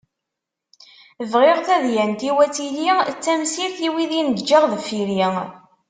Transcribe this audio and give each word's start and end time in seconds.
Bɣiɣ 1.31 1.57
tadyant-iw 1.67 2.37
ad 2.45 2.51
tili 2.55 2.87
d 3.13 3.15
tamsirt 3.23 3.77
i 3.87 3.89
wid 3.93 4.11
i 4.19 4.21
n-ǧǧiɣ 4.23 4.63
deffir-i. 4.71 5.25